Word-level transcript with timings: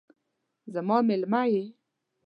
زما 0.73 0.97
میلمه 1.07 1.41
یې 1.53 1.63